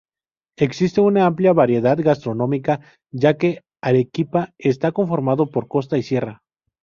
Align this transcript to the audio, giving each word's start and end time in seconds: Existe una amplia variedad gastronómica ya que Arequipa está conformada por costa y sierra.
Existe 0.57 0.99
una 0.99 1.27
amplia 1.27 1.53
variedad 1.53 1.95
gastronómica 2.01 2.79
ya 3.11 3.37
que 3.37 3.61
Arequipa 3.83 4.51
está 4.57 4.91
conformada 4.91 5.45
por 5.45 5.67
costa 5.67 5.95
y 5.99 6.01
sierra. 6.01 6.41